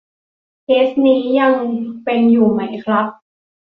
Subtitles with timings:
[0.63, 1.55] เคสนี้ยัง
[2.03, 3.07] เป็นอยู่ไหมครับ?